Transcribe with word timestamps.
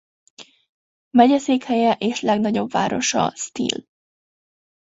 Megyeszékhelye 1.09 1.91
és 1.93 2.21
legnagyobb 2.21 2.71
városa 2.71 3.33
Steele. 3.35 3.83